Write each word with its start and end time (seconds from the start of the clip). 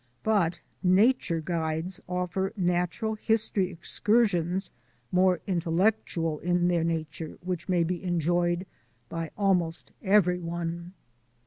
But 0.23 0.61
nature 0.81 1.41
guides 1.41 2.01
offer 2.09 2.53
natural 2.57 3.13
history 3.13 3.69
excursions 3.69 4.71
more 5.11 5.41
intellectual 5.45 6.39
in 6.39 6.69
their 6.69 6.83
nature 6.83 7.37
which 7.43 7.69
may 7.69 7.83
be 7.83 8.03
en 8.03 8.19
joyed 8.19 8.65
by 9.09 9.29
almost 9.37 9.91
everyone. 10.01 10.93